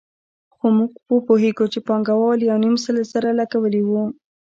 [0.55, 0.91] خو موږ
[1.27, 4.03] پوهېږو چې پانګوال یو نیم سل زره لګولي وو